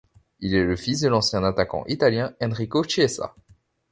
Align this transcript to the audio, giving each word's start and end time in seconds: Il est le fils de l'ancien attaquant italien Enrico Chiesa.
Il 0.39 0.55
est 0.55 0.63
le 0.63 0.75
fils 0.75 1.01
de 1.01 1.09
l'ancien 1.09 1.43
attaquant 1.43 1.85
italien 1.85 2.33
Enrico 2.41 2.81
Chiesa. 2.83 3.35